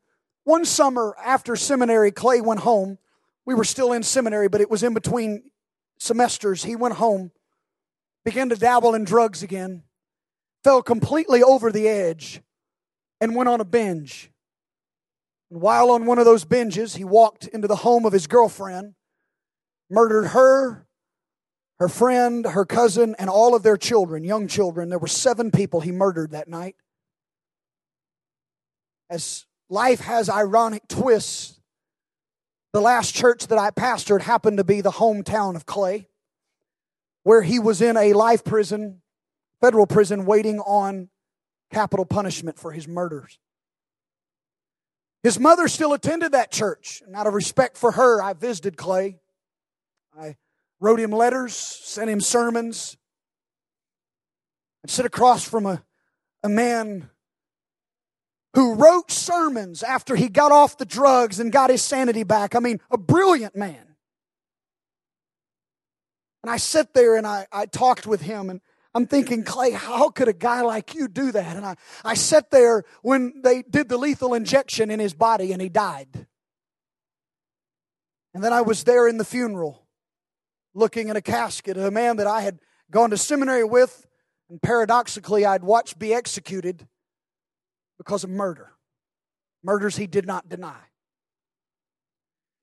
[0.44, 2.96] one summer after seminary, Clay went home.
[3.44, 5.50] We were still in seminary, but it was in between
[5.98, 6.64] semesters.
[6.64, 7.30] He went home,
[8.24, 9.82] began to dabble in drugs again,
[10.64, 12.42] fell completely over the edge,
[13.20, 14.30] and went on a binge.
[15.50, 18.94] And while on one of those binges, he walked into the home of his girlfriend,
[19.90, 20.86] murdered her,
[21.78, 24.88] her friend, her cousin, and all of their children, young children.
[24.88, 26.76] There were seven people he murdered that night.
[29.08, 31.60] As life has ironic twists,
[32.72, 36.07] the last church that I pastored happened to be the hometown of Clay,
[37.28, 39.02] where he was in a life prison,
[39.60, 41.10] federal prison, waiting on
[41.70, 43.38] capital punishment for his murders.
[45.22, 49.18] His mother still attended that church, and out of respect for her, I visited Clay.
[50.18, 50.36] I
[50.80, 52.96] wrote him letters, sent him sermons.
[54.82, 55.84] I'd sit across from a,
[56.42, 57.10] a man
[58.54, 62.54] who wrote sermons after he got off the drugs and got his sanity back.
[62.54, 63.87] I mean, a brilliant man.
[66.48, 68.62] And I sit there and I, I talked with him and
[68.94, 71.56] I'm thinking, Clay, how could a guy like you do that?
[71.56, 75.60] And I, I sat there when they did the lethal injection in his body and
[75.60, 76.08] he died.
[78.32, 79.84] And then I was there in the funeral
[80.72, 84.06] looking in a casket of a man that I had gone to seminary with
[84.48, 86.88] and paradoxically I'd watched be executed
[87.98, 88.72] because of murder.
[89.62, 90.80] Murders he did not deny.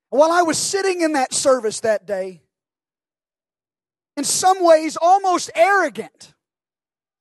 [0.09, 2.41] While I was sitting in that service that day,
[4.17, 6.33] in some ways almost arrogant,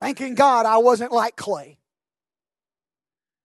[0.01, 1.79] thanking God I wasn't like Clay.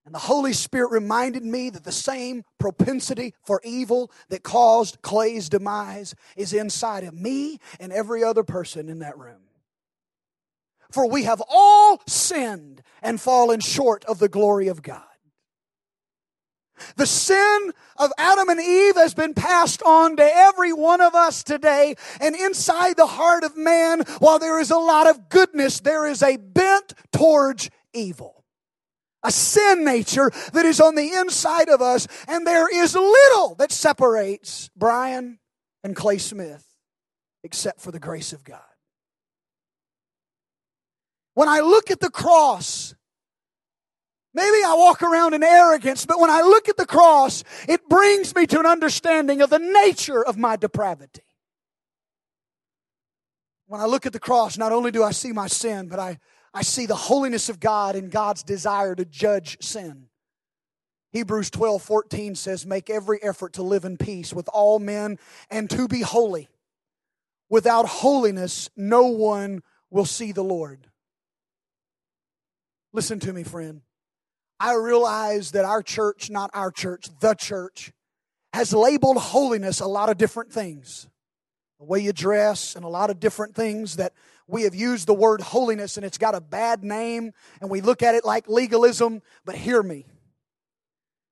[0.05, 5.49] And the Holy Spirit reminded me that the same propensity for evil that caused Clay's
[5.49, 9.41] demise is inside of me and every other person in that room.
[10.91, 15.03] For we have all sinned and fallen short of the glory of God.
[16.95, 21.43] The sin of Adam and Eve has been passed on to every one of us
[21.43, 21.95] today.
[22.19, 26.23] And inside the heart of man, while there is a lot of goodness, there is
[26.23, 28.43] a bent towards evil.
[29.23, 32.07] A sin nature that is on the inside of us.
[32.27, 35.39] And there is little that separates Brian
[35.83, 36.65] and Clay Smith
[37.43, 38.61] except for the grace of God.
[41.33, 42.95] When I look at the cross,
[44.33, 48.35] Maybe I walk around in arrogance, but when I look at the cross, it brings
[48.35, 51.23] me to an understanding of the nature of my depravity.
[53.65, 56.19] When I look at the cross, not only do I see my sin, but I,
[56.53, 60.07] I see the holiness of God and God's desire to judge sin.
[61.11, 65.17] Hebrews 12 14 says, Make every effort to live in peace with all men
[65.49, 66.49] and to be holy.
[67.49, 70.87] Without holiness, no one will see the Lord.
[72.93, 73.81] Listen to me, friend.
[74.59, 77.93] I realize that our church, not our church, the church,
[78.53, 81.07] has labeled holiness a lot of different things.
[81.79, 84.13] The way you dress and a lot of different things that
[84.47, 88.03] we have used the word holiness and it's got a bad name and we look
[88.03, 90.05] at it like legalism, but hear me.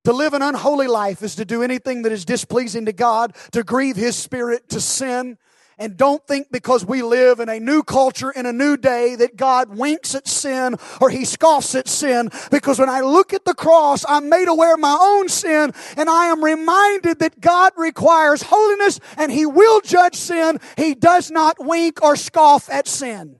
[0.05, 3.61] To live an unholy life is to do anything that is displeasing to God, to
[3.61, 5.37] grieve His Spirit, to sin,
[5.77, 9.35] and don't think because we live in a new culture, in a new day, that
[9.35, 12.29] God winks at sin or He scoffs at sin.
[12.51, 16.09] Because when I look at the cross, I'm made aware of my own sin and
[16.09, 20.59] I am reminded that God requires holiness and He will judge sin.
[20.75, 23.37] He does not wink or scoff at sin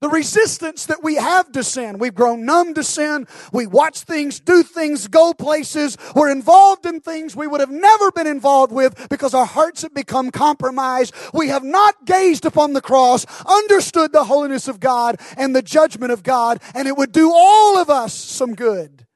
[0.00, 1.98] the resistance that we have to sin.
[1.98, 3.26] We've grown numb to sin.
[3.52, 5.96] We watch things, do things, go places.
[6.14, 9.94] We're involved in things we would have never been involved with because our hearts have
[9.94, 11.14] become compromised.
[11.32, 16.12] We have not gazed upon the cross, understood the holiness of God and the judgment
[16.12, 19.06] of God, and it would do all of us some good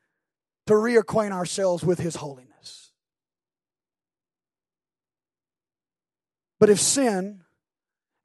[0.66, 2.92] to reacquaint ourselves with His holiness.
[6.58, 7.42] But if sin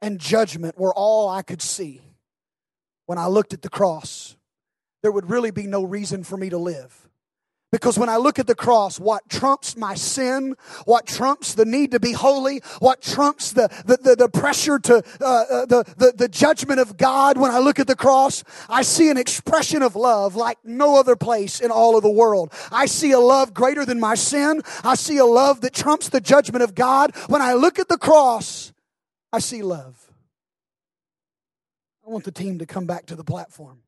[0.02, 2.05] and judgment were all I could see,
[3.06, 4.36] when I looked at the cross,
[5.02, 7.06] there would really be no reason for me to live.
[7.72, 11.92] Because when I look at the cross, what trumps my sin, what trumps the need
[11.92, 16.14] to be holy, what trumps the, the, the, the pressure to uh, uh, the, the,
[16.16, 19.98] the judgment of God, when I look at the cross, I see an expression of
[19.98, 22.54] love like no other place in all of the world.
[22.72, 24.62] I see a love greater than my sin.
[24.86, 27.14] I see a love that trumps the judgment of God.
[27.28, 28.72] When I look at the cross,
[29.34, 30.15] I see love.
[32.06, 33.80] I want the team to come back to the platform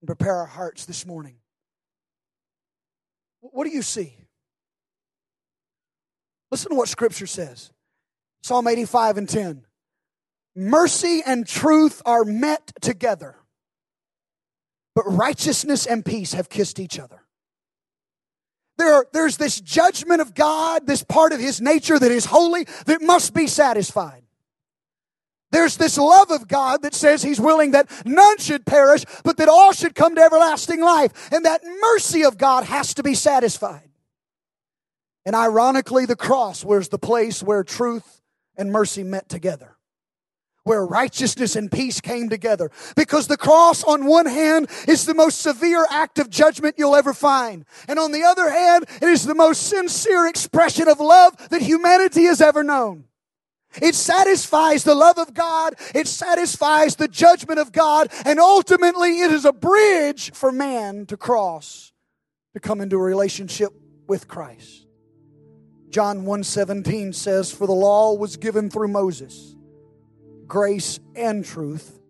[0.00, 1.36] and prepare our hearts this morning.
[3.40, 4.16] What do you see?
[6.50, 7.70] Listen to what Scripture says
[8.42, 9.64] Psalm 85 and 10.
[10.54, 13.36] mercy and truth are met together,
[14.94, 17.22] but righteousness and peace have kissed each other.
[18.76, 23.00] There, there's this judgment of God, this part of His nature that is holy, that
[23.00, 24.23] must be satisfied.
[25.54, 29.48] There's this love of God that says He's willing that none should perish, but that
[29.48, 31.32] all should come to everlasting life.
[31.32, 33.88] And that mercy of God has to be satisfied.
[35.24, 38.20] And ironically, the cross was the place where truth
[38.56, 39.76] and mercy met together
[40.64, 42.70] where righteousness and peace came together.
[42.96, 47.12] Because the cross, on one hand, is the most severe act of judgment you'll ever
[47.12, 47.66] find.
[47.86, 52.24] And on the other hand, it is the most sincere expression of love that humanity
[52.24, 53.04] has ever known.
[53.82, 55.74] It satisfies the love of God.
[55.94, 58.08] It satisfies the judgment of God.
[58.24, 61.92] And ultimately, it is a bridge for man to cross
[62.54, 63.72] to come into a relationship
[64.06, 64.86] with Christ.
[65.88, 69.54] John 1:17 says, "For the law was given through Moses,
[70.46, 72.00] grace, and truth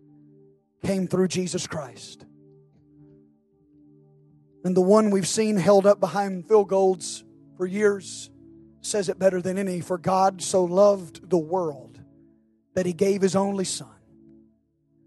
[0.85, 2.25] came through Jesus Christ.
[4.63, 7.23] And the one we've seen held up behind field goals
[7.57, 8.29] for years
[8.85, 11.99] says it better than any For God so loved the world
[12.75, 13.87] that he gave his only Son,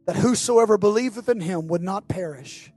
[0.06, 2.72] that whosoever believeth in him would not perish,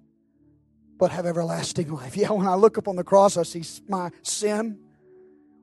[0.97, 2.16] but have everlasting life.
[2.16, 4.80] Yeah, when I look upon the cross, I see my sin.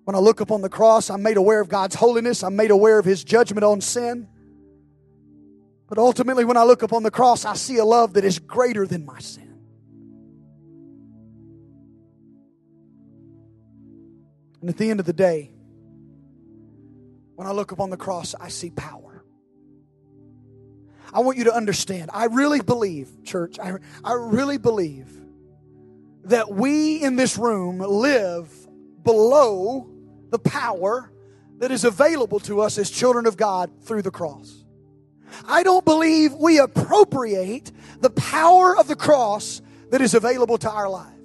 [0.04, 2.42] When I look upon the cross, I'm made aware of God's holiness.
[2.42, 4.26] I'm made aware of his judgment on sin.
[5.86, 8.86] But ultimately, when I look upon the cross, I see a love that is greater
[8.86, 9.47] than my sin.
[14.60, 15.50] And at the end of the day,
[17.36, 19.24] when I look upon the cross, I see power.
[21.12, 25.08] I want you to understand, I really believe, church, I, I really believe
[26.24, 28.52] that we in this room live
[29.02, 29.88] below
[30.30, 31.10] the power
[31.58, 34.64] that is available to us as children of God through the cross.
[35.46, 40.88] I don't believe we appropriate the power of the cross that is available to our
[40.88, 41.17] lives.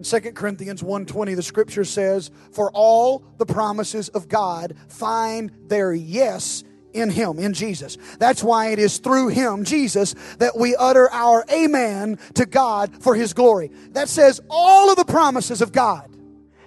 [0.00, 5.92] In 2 Corinthians 1:20 the scripture says, "For all the promises of God find their
[5.92, 7.98] yes in him, in Jesus.
[8.18, 13.14] That's why it is through him, Jesus, that we utter our amen to God for
[13.14, 13.70] his glory.
[13.92, 16.08] That says all of the promises of God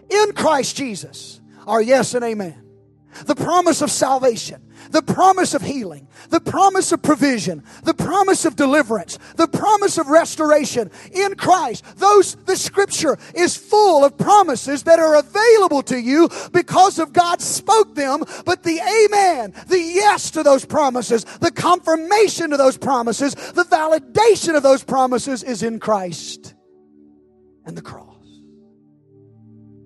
[0.10, 2.63] in Christ Jesus are yes and amen
[3.26, 4.62] the promise of salvation,
[4.92, 10.08] the promise of healing, the promise of provision, the promise of deliverance, the promise of
[10.08, 11.84] restoration in Christ.
[11.98, 17.42] Those, the scripture is full of promises that are available to you because of God
[17.42, 23.36] spoke them, but the amen, the yes to those promises, the confirmation of those promises,
[23.36, 26.54] the validation of those promises is in Christ
[27.66, 28.10] and the cross.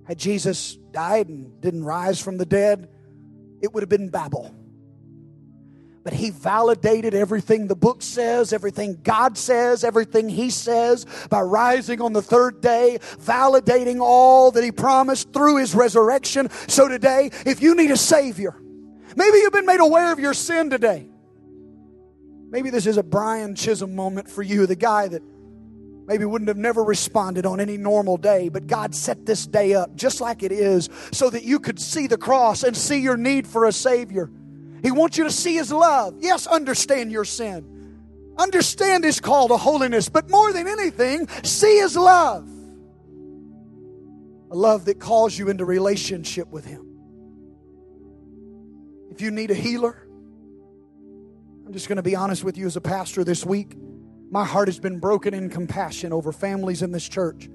[0.07, 2.87] Had Jesus died and didn't rise from the dead,
[3.61, 4.53] it would have been Babel.
[6.03, 11.99] But he validated everything the book says, everything God says, everything he says by rising
[11.99, 16.49] on the third day, validating all that he promised through his resurrection.
[16.67, 18.55] So today, if you need a Savior,
[19.17, 21.09] maybe you've been made aware of your sin today.
[22.49, 25.21] Maybe this is a Brian Chisholm moment for you, the guy that
[26.07, 29.93] maybe wouldn't have never responded on any normal day, but God set this day up
[29.95, 33.45] just like it is so that you could see the cross and see your need
[33.45, 34.31] for a Savior.
[34.81, 36.15] He wants you to see His love.
[36.19, 37.73] Yes, understand your sin.
[38.37, 42.49] Understand His call to holiness, but more than anything, see His love.
[44.49, 46.85] A love that calls you into relationship with Him.
[49.11, 50.07] If you need a healer,
[51.65, 53.75] I'm just going to be honest with you as a pastor this week.
[54.29, 57.49] My heart has been broken in compassion over families in this church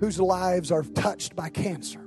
[0.00, 2.04] whose lives are touched by cancer.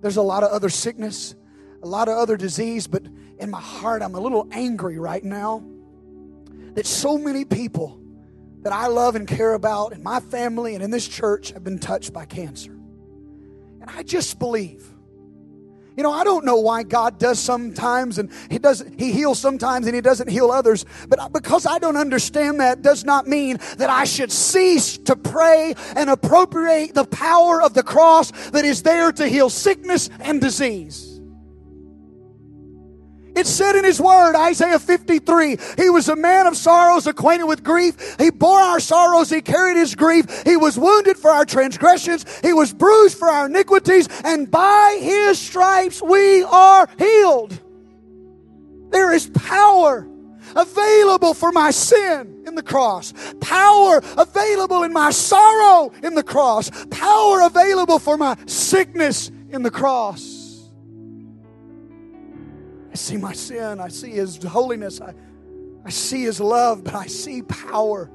[0.00, 1.34] There's a lot of other sickness,
[1.82, 3.06] a lot of other disease, but
[3.38, 5.64] in my heart, I'm a little angry right now
[6.74, 8.00] that so many people
[8.62, 11.78] that I love and care about in my family and in this church have been
[11.78, 12.72] touched by cancer.
[12.72, 14.86] And I just believe
[15.98, 19.84] you know, I don't know why God does sometimes and he does he heals sometimes
[19.88, 23.90] and he doesn't heal others, but because I don't understand that does not mean that
[23.90, 29.10] I should cease to pray and appropriate the power of the cross that is there
[29.10, 31.17] to heal sickness and disease.
[33.38, 37.62] It said in his word, Isaiah 53, he was a man of sorrows, acquainted with
[37.62, 38.16] grief.
[38.18, 40.42] He bore our sorrows, he carried his grief.
[40.44, 45.38] He was wounded for our transgressions, he was bruised for our iniquities, and by his
[45.38, 47.60] stripes we are healed.
[48.90, 50.08] There is power
[50.56, 56.72] available for my sin in the cross, power available in my sorrow in the cross,
[56.90, 60.37] power available for my sickness in the cross.
[62.98, 63.80] See my sin.
[63.80, 65.00] I see His holiness.
[65.00, 65.14] I,
[65.84, 68.10] I see His love, but I see power.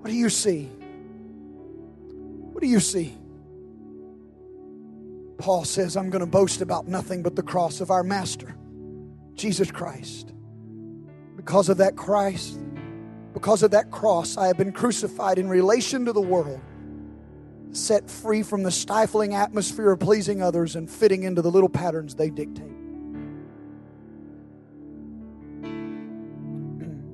[0.00, 0.64] What do you see?
[2.52, 3.14] What do you see?
[5.38, 8.56] Paul says, I'm going to boast about nothing but the cross of our Master,
[9.34, 10.32] Jesus Christ.
[11.36, 12.58] Because of that Christ,
[13.32, 16.60] because of that cross, I have been crucified in relation to the world,
[17.70, 22.16] set free from the stifling atmosphere of pleasing others and fitting into the little patterns
[22.16, 22.77] they dictate.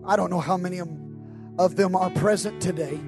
[0.07, 0.81] I don't know how many
[1.59, 3.01] of them are present today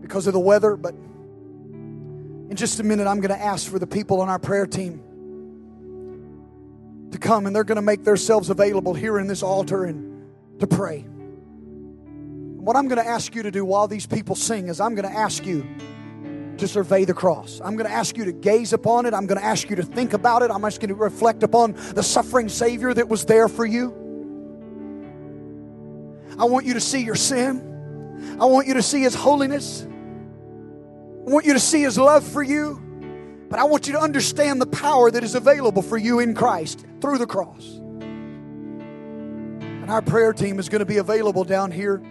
[0.00, 3.86] because of the weather, but in just a minute, I'm going to ask for the
[3.86, 5.02] people on our prayer team
[7.10, 10.66] to come and they're going to make themselves available here in this altar and to
[10.66, 11.00] pray.
[11.00, 15.08] What I'm going to ask you to do while these people sing is I'm going
[15.08, 15.66] to ask you
[16.56, 17.60] to survey the cross.
[17.62, 19.12] I'm going to ask you to gaze upon it.
[19.12, 20.50] I'm going to ask you to think about it.
[20.50, 24.03] I'm asking you to reflect upon the suffering Savior that was there for you.
[26.38, 28.36] I want you to see your sin.
[28.40, 29.82] I want you to see His holiness.
[29.82, 32.80] I want you to see His love for you.
[33.48, 36.84] But I want you to understand the power that is available for you in Christ
[37.00, 37.78] through the cross.
[39.84, 42.02] And our prayer team is going to be available down here.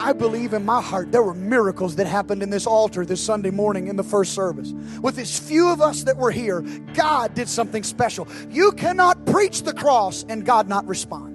[0.00, 3.50] I believe in my heart there were miracles that happened in this altar this Sunday
[3.50, 4.72] morning in the first service.
[5.00, 6.62] With as few of us that were here,
[6.94, 8.26] God did something special.
[8.50, 11.31] You cannot preach the cross and God not respond.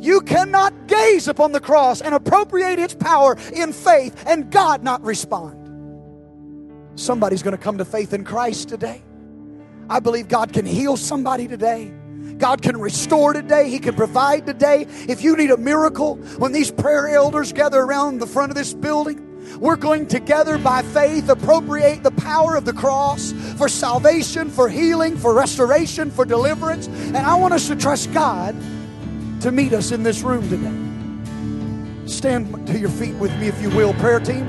[0.00, 5.02] You cannot gaze upon the cross and appropriate its power in faith and God not
[5.02, 5.56] respond.
[6.98, 9.02] Somebody's going to come to faith in Christ today.
[9.88, 11.92] I believe God can heal somebody today.
[12.38, 13.68] God can restore today.
[13.68, 14.86] He can provide today.
[15.08, 18.72] If you need a miracle, when these prayer elders gather around the front of this
[18.72, 19.26] building,
[19.58, 25.16] we're going together by faith appropriate the power of the cross for salvation, for healing,
[25.16, 26.86] for restoration, for deliverance.
[26.86, 28.54] And I want us to trust God
[29.40, 32.06] to meet us in this room today.
[32.06, 34.46] Stand to your feet with me, if you will, prayer team.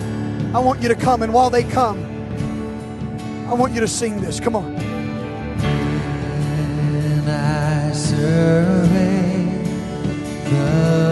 [0.54, 2.04] I want you to come, and while they come,
[3.50, 4.40] I want you to sing this.
[4.40, 4.76] Come on.
[7.28, 9.46] I survey
[10.50, 11.11] the